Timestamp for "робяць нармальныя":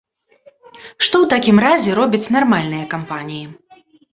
1.99-2.91